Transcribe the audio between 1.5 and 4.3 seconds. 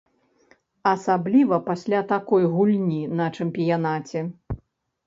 пасля такой гульні на чэмпіянаце.